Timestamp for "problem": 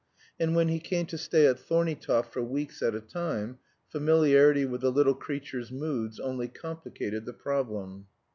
7.33-8.07